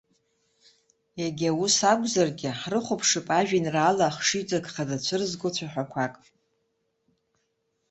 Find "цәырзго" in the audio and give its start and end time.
5.05-5.49